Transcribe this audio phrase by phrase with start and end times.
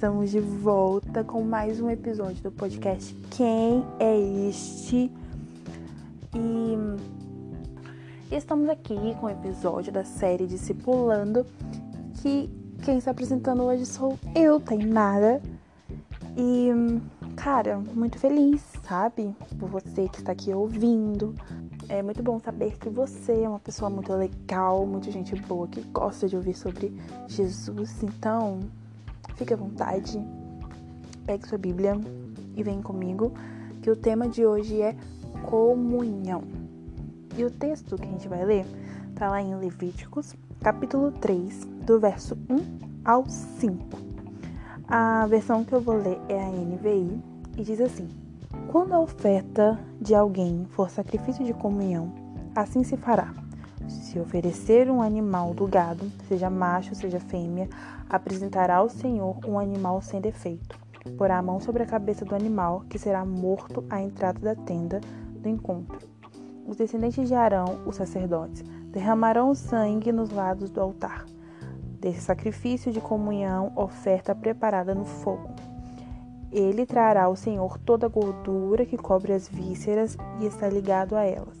[0.00, 4.18] estamos de volta com mais um episódio do podcast Quem é
[4.48, 5.12] Este?
[6.34, 6.74] E
[8.34, 11.44] estamos aqui com o episódio da série Discipulando,
[12.22, 12.48] que
[12.82, 15.42] quem está apresentando hoje sou eu, Tainara.
[16.34, 16.70] E,
[17.36, 19.36] cara, muito feliz, sabe?
[19.58, 21.34] Por você que está aqui ouvindo.
[21.90, 25.82] É muito bom saber que você é uma pessoa muito legal, muita gente boa, que
[25.82, 26.90] gosta de ouvir sobre
[27.28, 28.02] Jesus.
[28.02, 28.60] Então,
[29.40, 30.22] Fique à vontade,
[31.24, 31.98] pegue sua Bíblia
[32.54, 33.32] e vem comigo,
[33.80, 34.94] que o tema de hoje é
[35.48, 36.42] comunhão.
[37.38, 38.66] E o texto que a gente vai ler
[39.08, 43.82] está lá em Levíticos, capítulo 3, do verso 1 ao 5.
[44.86, 47.22] A versão que eu vou ler é a NVI
[47.56, 48.08] e diz assim:
[48.68, 52.12] Quando a oferta de alguém for sacrifício de comunhão,
[52.54, 53.32] assim se fará.
[53.90, 57.68] Se oferecer um animal do gado, seja macho, seja fêmea,
[58.08, 60.78] apresentará ao Senhor um animal sem defeito.
[61.18, 65.00] Porá a mão sobre a cabeça do animal, que será morto à entrada da tenda
[65.34, 65.98] do encontro.
[66.66, 71.24] Os descendentes de Arão, os sacerdotes, derramarão sangue nos lados do altar.
[72.00, 75.50] Desse sacrifício de comunhão, oferta preparada no fogo.
[76.52, 81.24] Ele trará ao Senhor toda a gordura que cobre as vísceras e está ligado a
[81.24, 81.58] elas.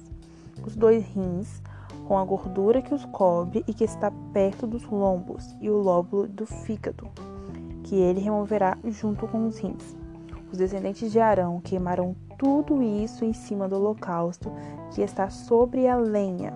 [0.64, 1.62] Os dois rins,
[2.10, 6.26] com a gordura que os cobre e que está perto dos lombos, e o lóbulo
[6.26, 7.08] do fígado,
[7.84, 9.96] que ele removerá junto com os rins.
[10.50, 14.50] Os descendentes de Arão queimarão tudo isso em cima do holocausto
[14.90, 16.54] que está sobre a lenha,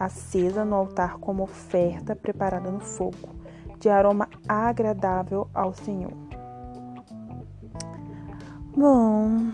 [0.00, 3.28] acesa no altar como oferta preparada no fogo,
[3.78, 6.14] de aroma agradável ao Senhor.
[8.74, 9.52] Bom,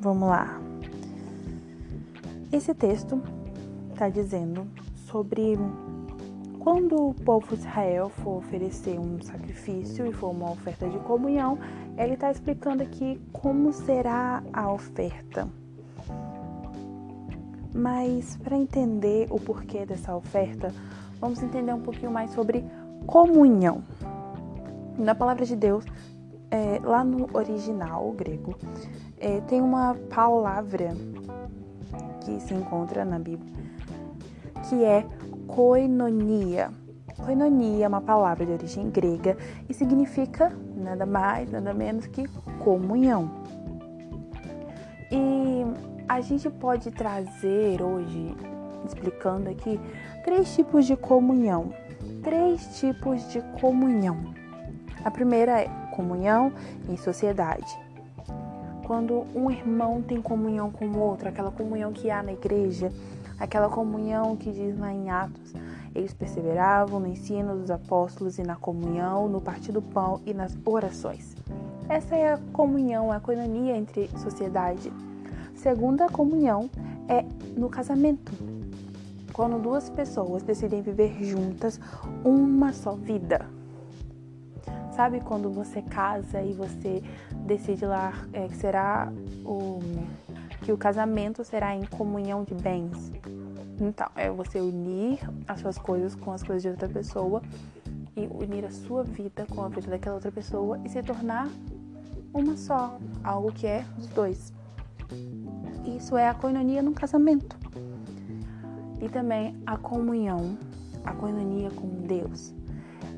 [0.00, 0.60] vamos lá.
[2.52, 3.20] Esse texto
[3.98, 4.64] está dizendo
[5.10, 5.58] sobre
[6.60, 11.58] quando o povo de Israel for oferecer um sacrifício e for uma oferta de comunhão,
[11.96, 15.48] ele está explicando aqui como será a oferta.
[17.74, 20.72] Mas para entender o porquê dessa oferta,
[21.20, 22.64] vamos entender um pouquinho mais sobre
[23.04, 23.82] comunhão.
[24.96, 25.84] Na palavra de Deus,
[26.52, 28.56] é, lá no original grego,
[29.18, 30.94] é, tem uma palavra
[32.24, 33.58] que se encontra na Bíblia
[34.68, 35.04] que é
[35.46, 36.70] koinonia.
[37.24, 39.36] Koinonia é uma palavra de origem grega
[39.68, 43.30] e significa nada mais, nada menos que comunhão.
[45.10, 45.64] E
[46.08, 48.34] a gente pode trazer hoje,
[48.86, 49.80] explicando aqui,
[50.24, 51.72] três tipos de comunhão.
[52.22, 54.34] Três tipos de comunhão.
[55.04, 56.52] A primeira é comunhão
[56.88, 57.66] em sociedade.
[58.86, 62.90] Quando um irmão tem comunhão com o outro, aquela comunhão que há na igreja,
[63.38, 65.54] aquela comunhão que diz lá em Atos.
[65.94, 70.56] Eles perseveravam no ensino dos apóstolos e na comunhão, no partir do pão e nas
[70.64, 71.34] orações.
[71.88, 74.92] Essa é a comunhão, a coinonia entre sociedade.
[75.54, 76.68] Segunda comunhão
[77.08, 77.24] é
[77.58, 78.32] no casamento.
[79.32, 81.80] Quando duas pessoas decidem viver juntas
[82.24, 83.46] uma só vida.
[84.94, 87.02] Sabe quando você casa e você
[87.46, 89.12] decide lá é, que será
[89.44, 89.78] o
[90.68, 93.10] que o casamento será em comunhão de bens.
[93.80, 97.40] Então, é você unir as suas coisas com as coisas de outra pessoa
[98.14, 101.48] e unir a sua vida com a vida daquela outra pessoa e se tornar
[102.34, 104.52] uma só, algo que é os dois.
[105.86, 107.56] Isso é a coinonia no casamento.
[109.00, 110.58] E também a comunhão,
[111.02, 112.54] a coinonia com Deus.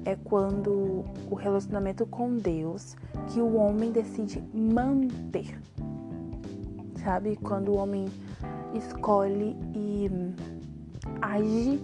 [0.05, 2.97] É quando o relacionamento com Deus
[3.27, 5.59] que o homem decide manter
[7.03, 7.37] sabe?
[7.37, 8.07] Quando o homem
[8.75, 10.11] escolhe e
[11.21, 11.81] age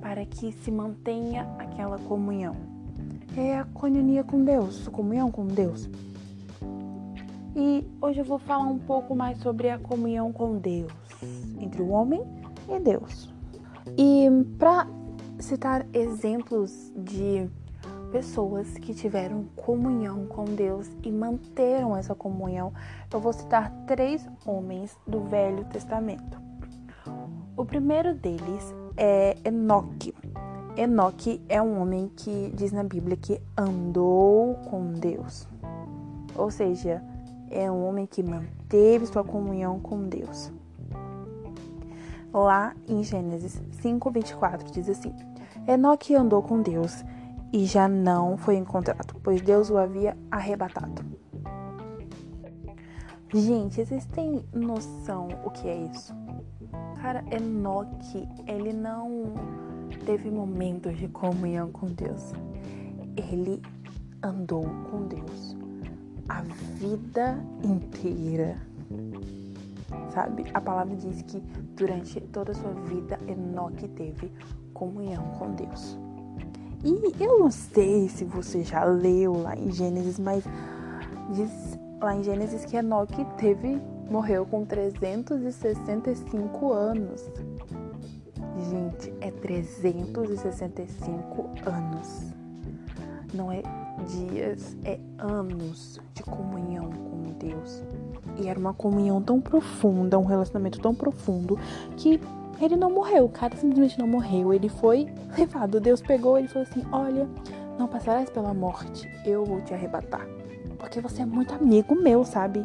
[0.00, 2.56] para que se mantenha aquela comunhão.
[3.36, 5.88] É a comunhão com Deus, comunhão com Deus.
[7.56, 10.92] E hoje eu vou falar um pouco mais sobre a comunhão com Deus,
[11.58, 12.22] entre o homem
[12.68, 13.32] e Deus.
[13.96, 14.86] E para
[15.38, 17.48] citar exemplos de
[18.14, 22.72] pessoas que tiveram comunhão com Deus e manteram essa comunhão.
[23.12, 26.40] Eu vou citar três homens do Velho Testamento.
[27.56, 30.14] O primeiro deles é Enoque.
[30.76, 35.48] Enoque é um homem que diz na Bíblia que andou com Deus.
[36.36, 37.02] Ou seja,
[37.50, 40.52] é um homem que manteve sua comunhão com Deus.
[42.32, 45.12] Lá em Gênesis 5:24 diz assim:
[45.66, 47.04] Enoque andou com Deus
[47.54, 51.04] e já não foi encontrado, pois Deus o havia arrebatado.
[53.32, 56.12] Gente, vocês têm noção o que é isso?
[57.00, 59.34] Cara, Enoque, ele não
[60.04, 62.32] teve momentos de comunhão com Deus.
[63.16, 63.62] Ele
[64.20, 65.56] andou com Deus
[66.28, 68.56] a vida inteira.
[70.12, 70.44] Sabe?
[70.52, 71.38] A palavra diz que
[71.76, 74.32] durante toda a sua vida Enoque teve
[74.72, 76.03] comunhão com Deus.
[76.84, 80.44] E eu não sei se você já leu lá em Gênesis, mas
[81.32, 81.50] diz
[82.00, 87.30] lá em Gênesis que Enoque teve morreu com 365 anos.
[88.70, 92.34] Gente, é 365 anos.
[93.32, 93.62] Não é
[94.06, 97.14] dias, é anos de comunhão com
[97.44, 97.82] Deus.
[98.38, 101.58] E era uma comunhão tão profunda, um relacionamento tão profundo
[101.96, 102.20] que
[102.60, 104.52] ele não morreu, o cara simplesmente não morreu.
[104.52, 105.80] Ele foi levado.
[105.80, 107.28] Deus pegou ele e falou assim: Olha,
[107.78, 110.26] não passarás pela morte, eu vou te arrebatar.
[110.78, 112.64] Porque você é muito amigo meu, sabe?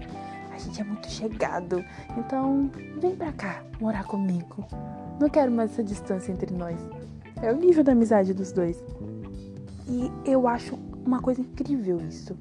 [0.52, 1.84] A gente é muito chegado.
[2.18, 2.70] Então,
[3.00, 4.68] vem pra cá morar comigo.
[5.20, 6.78] Não quero mais essa distância entre nós.
[7.42, 8.84] É o nível da amizade dos dois.
[9.88, 12.38] E eu acho uma coisa incrível isso.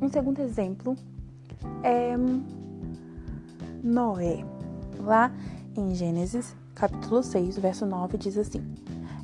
[0.00, 0.96] Um segundo exemplo
[1.82, 2.14] é
[3.82, 4.44] Noé.
[5.00, 5.32] Lá
[5.76, 8.62] em Gênesis, capítulo 6, verso 9, diz assim: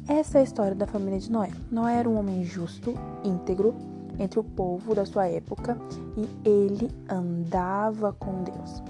[0.08, 1.50] Essa é a história da família de Noé.
[1.70, 2.94] Noé era um homem justo,
[3.24, 3.74] íntegro,
[4.18, 5.78] entre o povo da sua época
[6.16, 8.82] e ele andava com Deus.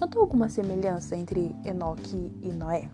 [0.00, 2.88] Notou alguma semelhança entre Enoque e Noé?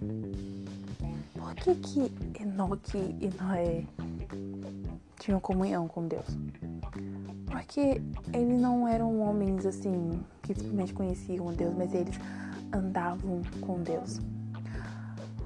[1.35, 3.85] Por que que Enoque e Noé
[5.19, 6.37] tinham comunhão com Deus?
[7.47, 8.01] Porque
[8.33, 12.19] eles não eram homens assim que simplesmente conheciam Deus, mas eles
[12.73, 14.21] andavam com Deus.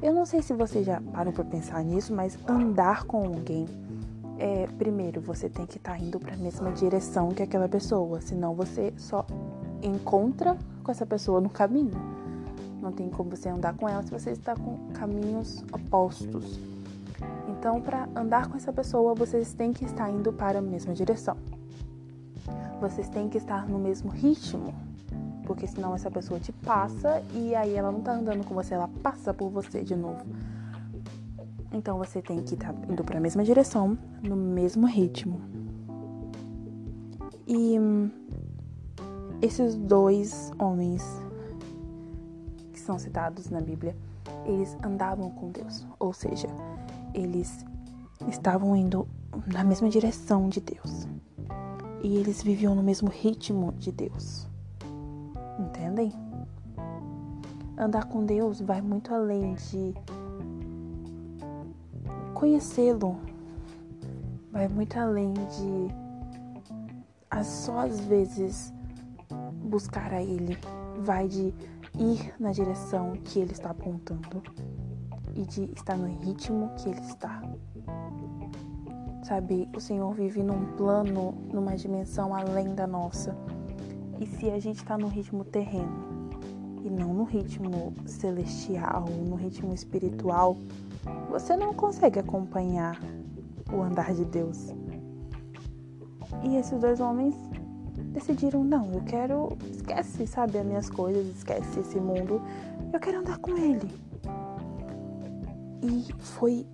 [0.03, 3.67] Eu não sei se você já parou para pensar nisso, mas andar com alguém
[4.39, 8.21] é, primeiro, você tem que estar tá indo para a mesma direção que aquela pessoa,
[8.21, 9.25] senão você só
[9.83, 11.99] encontra com essa pessoa no caminho.
[12.81, 16.61] Não tem como você andar com ela se você está com caminhos opostos.
[17.49, 21.37] Então, para andar com essa pessoa, vocês têm que estar indo para a mesma direção.
[22.81, 24.75] Vocês têm que estar no mesmo ritmo
[25.47, 28.89] porque senão essa pessoa te passa e aí ela não tá andando com você, ela
[29.03, 30.27] passa por você de novo.
[31.73, 35.41] Então você tem que estar tá indo para a mesma direção, no mesmo ritmo.
[37.47, 37.77] E
[39.41, 41.05] esses dois homens
[42.73, 43.97] que são citados na Bíblia,
[44.45, 46.49] eles andavam com Deus, ou seja,
[47.15, 47.65] eles
[48.29, 49.07] estavam indo
[49.47, 51.07] na mesma direção de Deus.
[52.03, 54.49] E eles viviam no mesmo ritmo de Deus.
[55.59, 56.13] Entendem?
[57.79, 59.95] Andar com Deus vai muito além de
[62.35, 63.17] conhecê-lo.
[64.51, 66.07] Vai muito além de
[67.45, 68.73] só às vezes
[69.53, 70.57] buscar a Ele.
[71.01, 71.55] Vai de
[71.99, 74.43] ir na direção que Ele está apontando
[75.35, 77.43] e de estar no ritmo que Ele está.
[79.23, 83.37] Sabe, o Senhor vive num plano, numa dimensão além da nossa.
[84.21, 86.31] E se a gente está no ritmo terreno
[86.83, 90.57] e não no ritmo celestial, no ritmo espiritual,
[91.31, 93.01] você não consegue acompanhar
[93.73, 94.75] o andar de Deus.
[96.43, 97.35] E esses dois homens
[98.13, 99.49] decidiram: não, eu quero.
[99.71, 102.41] Esquece, sabe, as minhas coisas, esquece esse mundo.
[102.93, 103.91] Eu quero andar com ele.
[105.83, 106.67] E foi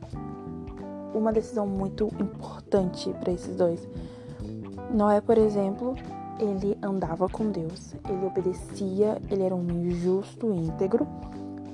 [1.14, 3.86] uma decisão muito importante para esses dois.
[4.94, 5.94] Noé, por exemplo,
[6.42, 11.06] ele andava com Deus, ele obedecia, ele era um homem justo, íntegro.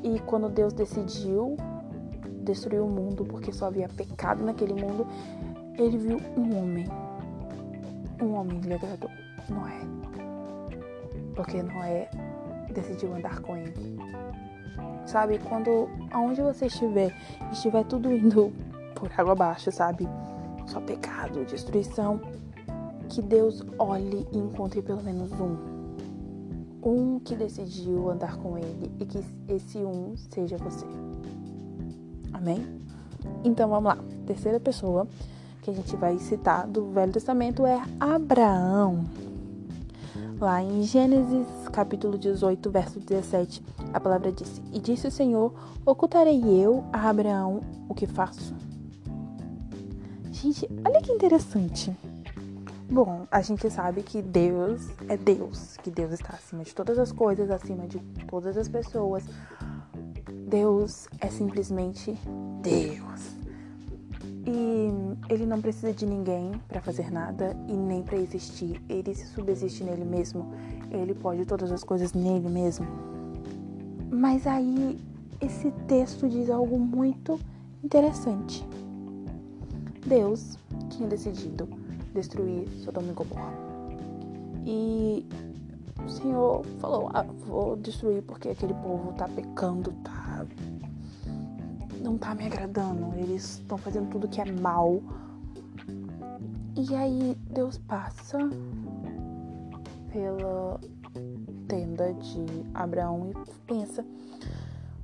[0.02, 1.56] E quando Deus decidiu
[2.42, 5.06] destruir o mundo, porque só havia pecado naquele mundo,
[5.78, 6.86] ele viu um homem.
[8.20, 9.10] Um homem lhe agradou,
[9.48, 9.80] Noé.
[11.34, 12.10] Porque Noé
[12.72, 13.98] decidiu andar com ele.
[15.06, 17.14] Sabe, quando aonde você estiver,
[17.50, 18.52] estiver tudo indo
[18.94, 20.06] por água abaixo, sabe?
[20.66, 22.20] Só pecado, destruição
[23.08, 25.78] que Deus olhe e encontre pelo menos um.
[26.82, 30.86] Um que decidiu andar com Ele e que esse um seja você.
[32.32, 32.64] Amém?
[33.44, 33.98] Então vamos lá.
[34.26, 35.08] Terceira pessoa
[35.62, 39.04] que a gente vai citar do Velho Testamento é Abraão.
[40.40, 43.62] Lá em Gênesis capítulo 18, verso 17,
[43.92, 45.52] a palavra disse: E disse o Senhor:
[45.84, 48.54] Ocultarei eu a Abraão o que faço?
[50.30, 51.92] Gente, olha que interessante.
[52.90, 57.12] Bom, a gente sabe que Deus é Deus, que Deus está acima de todas as
[57.12, 59.24] coisas, acima de todas as pessoas.
[60.48, 62.18] Deus é simplesmente
[62.62, 63.36] Deus.
[64.46, 64.88] E
[65.28, 68.82] ele não precisa de ninguém para fazer nada e nem para existir.
[68.88, 70.50] Ele se subsiste nele mesmo.
[70.90, 72.86] Ele pode todas as coisas nele mesmo.
[74.10, 74.98] Mas aí
[75.42, 77.38] esse texto diz algo muito
[77.84, 78.66] interessante.
[80.06, 80.56] Deus
[80.88, 81.68] tinha decidido
[82.14, 83.52] destruir Sodoma e Gomorra.
[84.66, 85.26] E
[86.04, 90.46] o Senhor falou: ah, vou destruir porque aquele povo tá pecando, tá.
[92.00, 93.14] Não tá me agradando.
[93.16, 95.02] Eles estão fazendo tudo que é mal.
[96.76, 98.38] E aí Deus passa
[100.12, 100.80] pela
[101.66, 104.04] tenda de Abraão e pensa: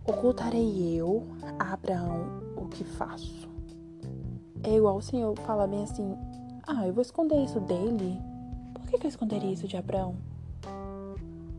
[0.06, 1.26] ocultarei eu
[1.58, 3.48] a Abraão o que faço?
[4.62, 6.16] É igual o Senhor fala bem assim:
[6.66, 8.20] ah, eu vou esconder isso dele.
[8.72, 10.16] Por que, que eu esconderia isso de Abraão?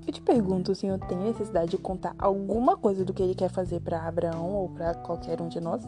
[0.05, 3.49] Eu te pergunto, o Senhor tem necessidade de contar alguma coisa do que ele quer
[3.49, 5.83] fazer para Abraão ou para qualquer um de nós?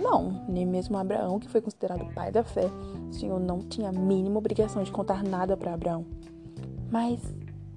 [0.00, 2.66] Não, nem mesmo Abraão, que foi considerado pai da fé,
[3.10, 6.04] o Senhor não tinha a mínima obrigação de contar nada para Abraão.
[6.90, 7.20] Mas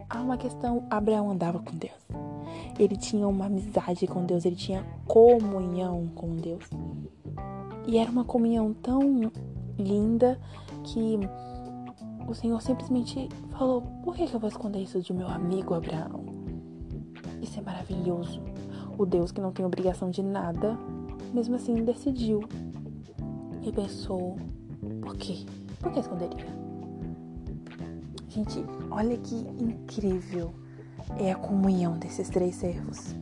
[0.09, 2.07] há uma questão: Abraão andava com Deus.
[2.77, 6.69] Ele tinha uma amizade com Deus, ele tinha comunhão com Deus.
[7.87, 9.31] E era uma comunhão tão
[9.81, 10.39] linda
[10.83, 11.19] que
[12.27, 16.25] o Senhor simplesmente falou: Por que eu vou esconder isso de meu amigo Abraão?
[17.41, 18.41] Isso é maravilhoso.
[18.97, 20.77] O Deus que não tem obrigação de nada,
[21.33, 22.41] mesmo assim decidiu
[23.61, 24.37] e pensou:
[25.01, 25.45] Por quê?
[25.79, 26.61] Por que esconderia?
[28.29, 30.53] Gente, olha que incrível
[31.19, 33.15] é a comunhão desses três servos.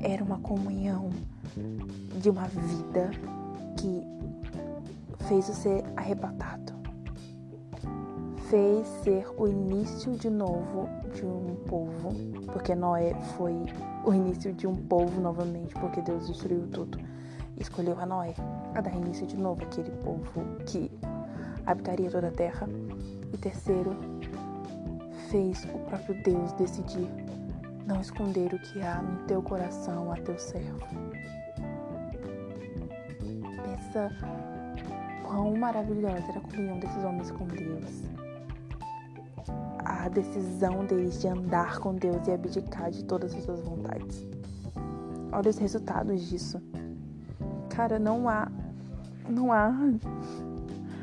[0.00, 1.10] Era uma comunhão
[2.20, 3.10] de uma vida
[3.76, 4.02] que
[5.30, 6.72] fez-o ser arrebatado.
[8.48, 12.12] Fez ser o início de novo de um povo,
[12.52, 13.54] porque Noé foi
[14.04, 16.98] o início de um povo novamente, porque Deus destruiu tudo.
[17.56, 18.34] Escolheu a Noé
[18.74, 20.90] a dar início de novo aquele povo que
[21.64, 22.68] habitaria toda a terra.
[23.32, 23.96] E terceiro,
[25.28, 27.08] fez o próprio Deus decidir
[27.86, 30.88] não esconder o que há no teu coração a teu servo.
[33.62, 34.10] Pensa
[35.30, 38.02] quão maravilhosa era a comunhão desses homens com Deus.
[39.84, 44.26] A decisão deles de andar com Deus e abdicar de todas as suas vontades.
[45.32, 46.60] Olha os resultados disso.
[47.68, 48.50] Cara, não há.
[49.28, 49.72] Não há.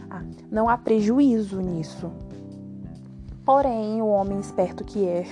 [0.10, 2.12] Ah, não há prejuízo nisso.
[3.46, 5.26] Porém, o homem esperto que é,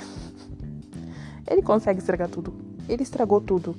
[1.47, 2.53] ele consegue estragar tudo.
[2.87, 3.75] Ele estragou tudo.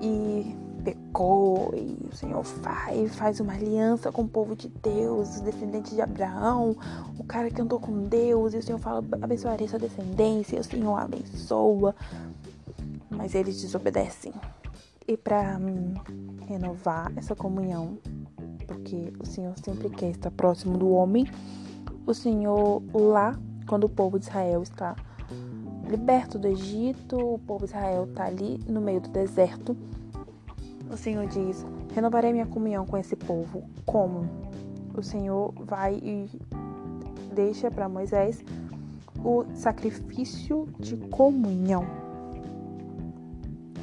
[0.00, 5.40] E pecou, e o Senhor faz, faz uma aliança com o povo de Deus, os
[5.40, 6.76] descendentes de Abraão,
[7.18, 10.64] o cara que andou com Deus, e o Senhor fala, abençoarei sua descendência, e o
[10.64, 11.94] Senhor abençoa.
[13.10, 14.32] Mas eles desobedecem.
[15.06, 15.58] E para
[16.46, 17.98] renovar essa comunhão,
[18.66, 21.26] porque o Senhor sempre quer estar próximo do homem,
[22.06, 24.96] o Senhor lá, quando o povo de Israel está
[25.88, 29.76] liberto do Egito, o povo de Israel está ali no meio do deserto.
[30.90, 33.62] O Senhor diz: Renovarei minha comunhão com esse povo.
[33.86, 34.28] Como?
[34.94, 36.28] O Senhor vai e
[37.32, 38.44] deixa para Moisés
[39.24, 41.86] o sacrifício de comunhão.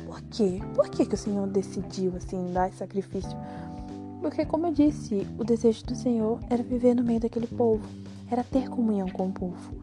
[0.05, 0.59] Por quê?
[0.75, 3.37] Por que, que o Senhor decidiu assim dar esse sacrifício?
[4.21, 7.87] Porque, como eu disse, o desejo do Senhor era viver no meio daquele povo
[8.29, 9.73] era ter comunhão com o povo.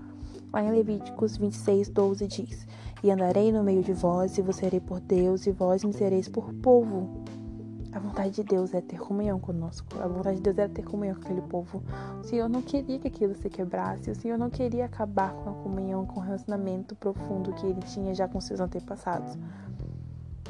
[0.52, 2.66] Lá em Levíticos 26, 12 diz:
[3.04, 6.28] E andarei no meio de vós, e vos serei por Deus, e vós me sereis
[6.28, 7.22] por povo.
[7.92, 9.86] A vontade de Deus é ter comunhão conosco.
[10.00, 11.82] A vontade de Deus era ter comunhão com aquele povo.
[12.18, 14.10] O Senhor não queria que aquilo se quebrasse.
[14.10, 18.14] O Senhor não queria acabar com a comunhão, com o relacionamento profundo que ele tinha
[18.14, 19.38] já com seus antepassados.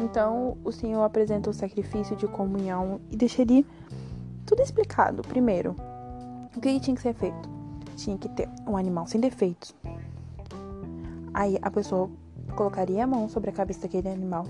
[0.01, 3.65] Então, o Senhor apresenta o sacrifício de comunhão e deixaria
[4.47, 5.23] tudo explicado.
[5.23, 5.75] Primeiro,
[6.57, 7.55] o que tinha que ser feito?
[7.97, 9.75] tinha que ter um animal sem defeitos.
[11.33, 12.11] Aí a pessoa
[12.55, 14.47] colocaria a mão sobre a cabeça daquele animal.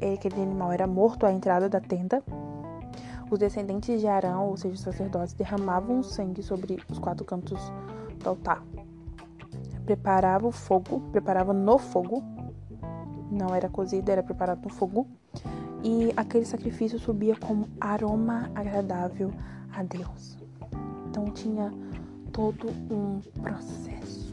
[0.00, 2.22] E aquele animal era morto à entrada da tenda.
[3.30, 7.60] Os descendentes de Arão, ou seja, os sacerdotes, derramavam sangue sobre os quatro cantos
[8.22, 8.62] do altar.
[9.84, 12.22] Preparava o fogo, preparava no fogo.
[13.30, 15.06] Não era cozido, era preparado no fogo.
[15.82, 19.32] E aquele sacrifício subia como aroma agradável
[19.72, 20.38] a Deus.
[21.08, 21.72] Então tinha
[22.32, 24.25] todo um processo.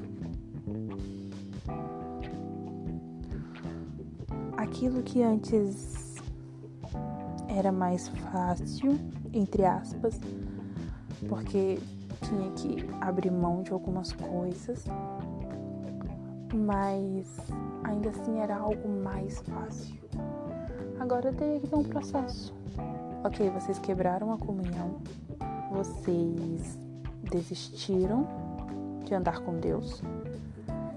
[4.74, 6.16] Aquilo que antes
[7.48, 8.98] era mais fácil,
[9.32, 10.20] entre aspas,
[11.30, 11.78] porque
[12.24, 14.84] tinha que abrir mão de algumas coisas,
[16.52, 17.38] mas
[17.84, 19.96] ainda assim era algo mais fácil.
[21.00, 22.52] Agora teria que ter um processo.
[23.24, 24.98] Ok, vocês quebraram a comunhão,
[25.72, 26.80] vocês
[27.30, 28.28] desistiram
[29.06, 30.02] de andar com Deus.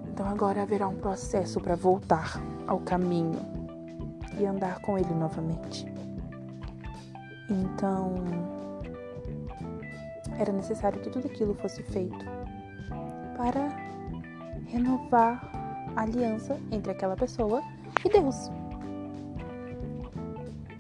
[0.09, 3.56] Então agora haverá um processo para voltar ao caminho
[4.39, 5.87] e andar com Ele novamente.
[7.49, 8.15] Então,
[10.39, 12.25] era necessário que tudo aquilo fosse feito
[13.37, 13.69] para
[14.67, 15.51] renovar
[15.95, 17.63] a aliança entre aquela pessoa
[18.05, 18.51] e Deus.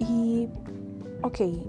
[0.00, 0.48] E,
[1.22, 1.66] ok,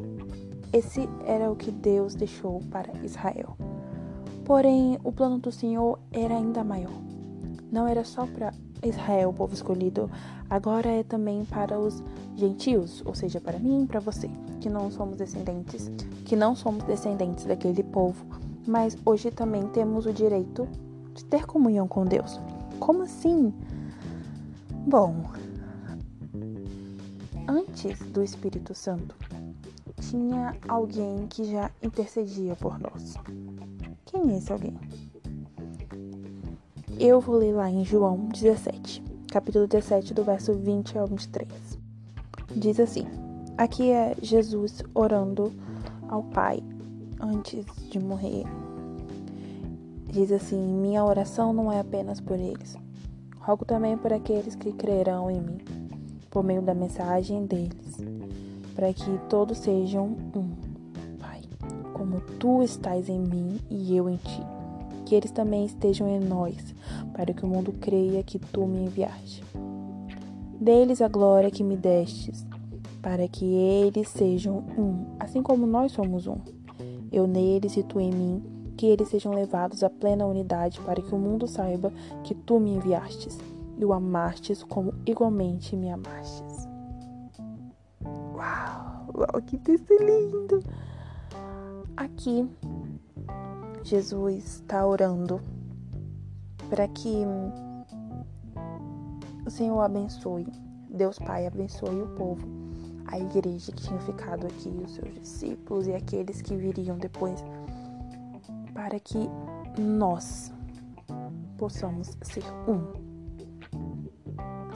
[0.74, 3.56] esse era o que Deus deixou para Israel.
[4.44, 7.02] Porém, o plano do Senhor era ainda maior.
[7.72, 8.54] Não era só para
[8.84, 10.10] Israel, o povo escolhido,
[10.50, 12.04] agora é também para os
[12.36, 14.30] gentios, ou seja, para mim e para você,
[14.60, 15.92] que não somos descendentes,
[16.26, 18.26] que não somos descendentes daquele povo,
[18.66, 20.68] mas hoje também temos o direito
[21.14, 22.40] de ter comunhão com Deus.
[22.80, 23.54] Como assim?
[24.86, 25.24] Bom,
[27.48, 29.16] antes do Espírito Santo,
[30.00, 33.16] tinha alguém que já intercedia por nós.
[34.06, 34.78] Quem é esse alguém?
[37.00, 41.48] Eu vou ler lá em João 17, capítulo 17, do verso 20 ao 23.
[42.56, 43.06] Diz assim:
[43.58, 45.54] Aqui é Jesus orando
[46.08, 46.62] ao Pai
[47.20, 48.44] antes de morrer.
[50.12, 52.76] Diz assim: Minha oração não é apenas por eles.
[53.40, 55.58] Rogo também por aqueles que crerão em mim,
[56.30, 57.98] por meio da mensagem deles
[58.78, 60.52] para que todos sejam um,
[61.20, 61.42] Pai,
[61.94, 64.42] como tu estás em mim e eu em ti.
[65.04, 66.76] Que eles também estejam em nós,
[67.18, 69.44] para que o mundo creia que tu me enviaste.
[70.62, 72.46] Deles a glória que me destes,
[73.02, 76.38] para que eles sejam um, assim como nós somos um.
[77.12, 78.44] Eu neles e tu em mim,
[78.78, 81.92] que eles sejam levados à plena unidade, para que o mundo saiba
[82.24, 83.40] que tu me enviastes
[83.80, 86.68] e o amastes como igualmente me amastes.
[88.36, 90.64] Uau, que texto lindo!
[91.96, 92.48] Aqui,
[93.84, 95.42] Jesus está orando
[96.70, 97.26] para que
[99.46, 100.48] o Senhor abençoe,
[100.90, 102.46] Deus Pai abençoe o povo,
[103.06, 107.44] a igreja que tinha ficado aqui, os seus discípulos e aqueles que viriam depois,
[108.74, 109.30] para que
[109.80, 110.52] nós
[111.58, 113.08] possamos ser um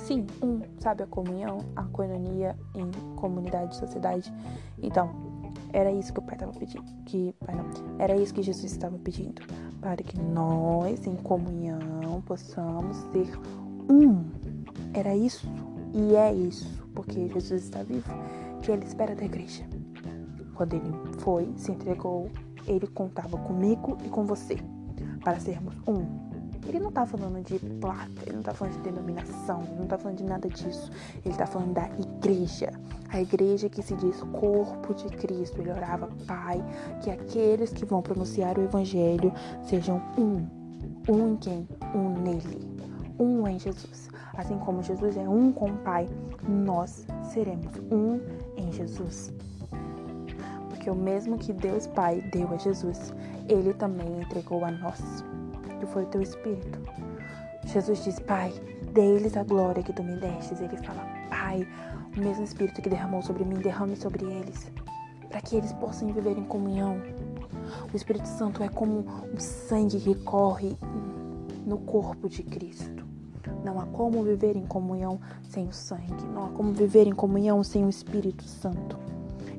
[0.01, 4.33] Sim, um, sabe, a comunhão, a coinonia em comunidade, sociedade.
[4.81, 5.11] Então,
[5.73, 6.83] era isso que o pai estava pedindo.
[7.05, 9.41] Que, não, era isso que Jesus estava pedindo.
[9.79, 13.29] Para que nós, em comunhão, possamos ser
[13.89, 14.23] um.
[14.93, 15.47] Era isso.
[15.93, 16.83] E é isso.
[16.93, 18.11] Porque Jesus está vivo.
[18.61, 19.63] Que ele espera da igreja.
[20.55, 22.29] Quando ele foi, se entregou,
[22.67, 24.57] ele contava comigo e com você.
[25.23, 26.30] Para sermos um
[26.67, 29.97] ele não tá falando de placa, ele não tá falando de denominação, ele não tá
[29.97, 30.91] falando de nada disso.
[31.25, 32.71] Ele tá falando da igreja.
[33.09, 35.59] A igreja que se diz corpo de Cristo.
[35.59, 36.63] Ele orava, Pai,
[37.01, 40.45] que aqueles que vão pronunciar o evangelho sejam um.
[41.09, 41.67] Um em quem?
[41.93, 42.69] Um nele.
[43.19, 44.09] Um em Jesus.
[44.37, 46.07] Assim como Jesus é um com o Pai,
[46.47, 48.19] nós seremos um
[48.55, 49.33] em Jesus.
[50.69, 53.13] Porque o mesmo que Deus Pai deu a Jesus,
[53.49, 55.23] ele também entregou a nós
[55.81, 56.79] que foi o teu espírito.
[57.65, 58.53] Jesus diz, Pai,
[58.93, 60.61] dê-lhes a glória que tu me destes.
[60.61, 61.67] Ele fala, Pai,
[62.15, 64.71] o mesmo espírito que derramou sobre mim, derrame sobre eles,
[65.29, 67.01] para que eles possam viver em comunhão.
[67.91, 70.75] O Espírito Santo é como um sangue que corre
[71.65, 73.05] no corpo de Cristo.
[73.63, 76.25] Não há como viver em comunhão sem o sangue.
[76.33, 78.99] Não há como viver em comunhão sem o Espírito Santo.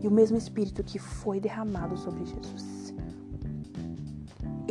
[0.00, 2.81] E o mesmo Espírito que foi derramado sobre Jesus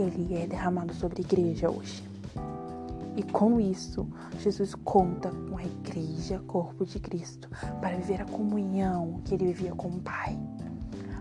[0.02, 2.04] ele é derramado sobre a igreja hoje.
[3.16, 4.08] E com isso,
[4.40, 7.50] Jesus conta com a igreja, corpo de Cristo,
[7.82, 10.40] para viver a comunhão que ele vivia com o Pai,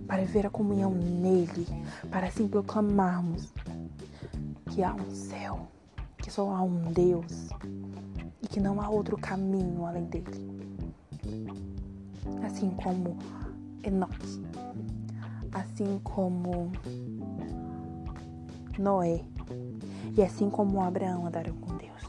[0.06, 1.66] para viver a comunhão nele,
[2.10, 3.52] para assim proclamarmos
[4.70, 5.66] que há um céu,
[6.18, 7.48] que só há um Deus
[8.40, 10.48] e que não há outro caminho além dele.
[12.44, 13.18] Assim como
[13.82, 14.42] Enoque,
[15.52, 16.70] assim como
[18.80, 19.20] Noé.
[20.16, 22.02] E assim como Abraão andaram com Deus,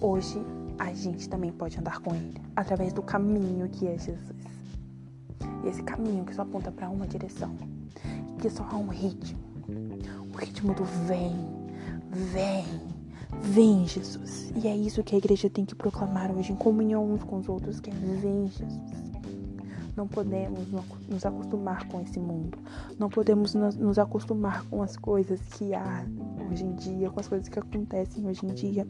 [0.00, 0.38] hoje
[0.78, 4.36] a gente também pode andar com Ele através do caminho que é Jesus.
[5.64, 7.56] E esse caminho que só aponta para uma direção,
[8.38, 9.38] que só há um ritmo,
[10.32, 11.34] o ritmo do vem,
[12.32, 12.64] vem,
[13.42, 14.52] vem Jesus.
[14.54, 17.48] E é isso que a igreja tem que proclamar hoje em comunhão uns com os
[17.48, 19.13] outros, que é vem Jesus.
[19.96, 20.66] Não podemos
[21.08, 22.58] nos acostumar com esse mundo.
[22.98, 26.04] Não podemos nos acostumar com as coisas que há
[26.50, 28.86] hoje em dia, com as coisas que acontecem hoje em dia.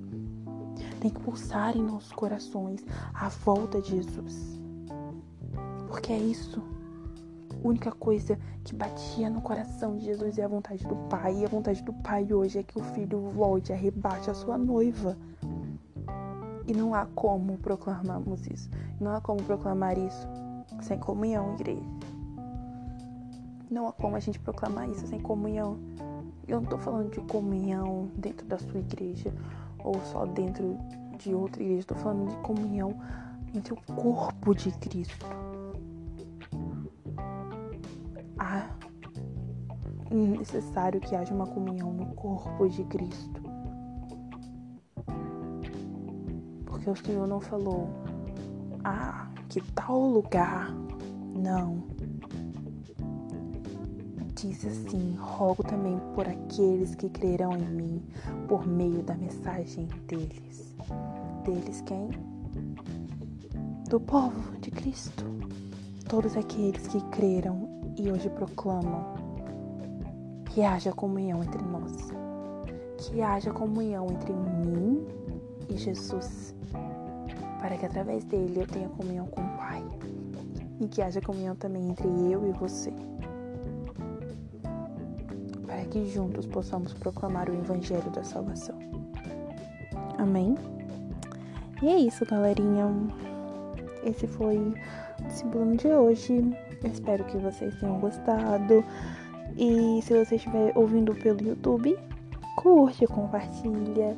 [1.00, 4.58] Tem que pulsar em nossos corações a volta de Jesus.
[5.88, 6.62] Porque é isso.
[7.62, 11.36] A única coisa que batia no coração de Jesus é a vontade do Pai.
[11.36, 15.18] E a vontade do Pai hoje é que o filho volte, arrebate a sua noiva.
[16.66, 18.70] E não há como proclamarmos isso.
[18.98, 20.43] Não há como proclamar isso
[20.84, 21.82] sem comunhão, igreja.
[23.70, 25.78] Não há como a gente proclamar isso sem comunhão.
[26.46, 29.32] Eu não tô falando de comunhão dentro da sua igreja
[29.78, 30.78] ou só dentro
[31.18, 31.80] de outra igreja.
[31.80, 32.94] Estou falando de comunhão
[33.54, 35.26] entre o corpo de Cristo.
[38.38, 38.68] Ah,
[40.10, 43.42] necessário que haja uma comunhão no corpo de Cristo.
[46.66, 47.88] Porque o Senhor não falou,
[48.84, 49.23] ah,
[49.54, 50.74] que tal lugar.
[51.36, 51.84] Não.
[54.34, 58.02] Diz assim: rogo também por aqueles que crerão em mim
[58.48, 60.74] por meio da mensagem deles.
[61.44, 62.08] Deles quem?
[63.88, 65.24] Do povo de Cristo.
[66.08, 69.14] Todos aqueles que creram e hoje proclamam
[70.46, 71.92] que haja comunhão entre nós,
[72.98, 75.06] que haja comunhão entre mim
[75.68, 76.54] e Jesus,
[77.64, 79.82] para que através dele eu tenha comunhão com o Pai
[80.82, 82.92] e que haja comunhão também entre eu e você,
[85.66, 88.78] para que juntos possamos proclamar o Evangelho da Salvação.
[90.18, 90.54] Amém?
[91.80, 92.86] E é isso, galerinha.
[94.04, 96.54] Esse foi o discípulo de hoje.
[96.82, 98.84] Eu espero que vocês tenham gostado.
[99.56, 101.98] E se você estiver ouvindo pelo YouTube,
[102.56, 104.14] curte, compartilha,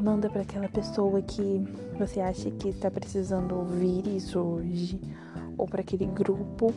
[0.00, 1.64] manda para aquela pessoa que
[1.98, 5.00] você acha que está precisando ouvir isso hoje,
[5.56, 6.72] ou para aquele grupo.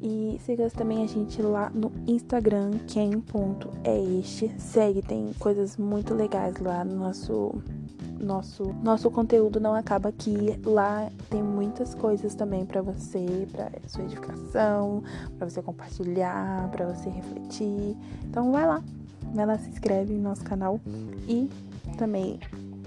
[0.00, 4.52] E siga também a gente lá no Instagram, quem.este.
[4.58, 7.54] Segue, tem coisas muito legais lá no nosso
[8.20, 10.60] nosso nosso conteúdo não acaba aqui.
[10.64, 15.02] Lá tem muitas coisas também para você, para sua edificação,
[15.38, 17.96] para você compartilhar, para você refletir.
[18.24, 18.82] Então vai lá,
[19.32, 20.80] vai lá, se inscreve no nosso canal
[21.28, 21.48] e
[21.96, 22.38] também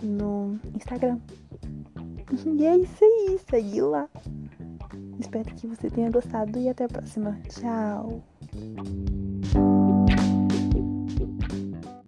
[0.01, 1.19] no Instagram.
[2.45, 4.10] E é isso aí, segue lá.
[5.17, 7.39] Espero que você tenha gostado e até a próxima.
[7.47, 8.21] Tchau.